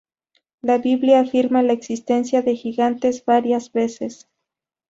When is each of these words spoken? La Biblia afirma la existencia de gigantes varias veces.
La 0.63 0.79
Biblia 0.79 1.19
afirma 1.19 1.61
la 1.61 1.73
existencia 1.73 2.41
de 2.41 2.55
gigantes 2.55 3.23
varias 3.23 3.71
veces. 3.71 4.27